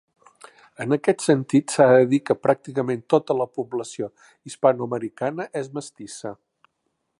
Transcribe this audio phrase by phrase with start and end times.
[0.85, 4.11] En aquest últim sentit s'ha dit que pràcticament tota la població
[4.51, 6.37] hispanoamericana és mestissa.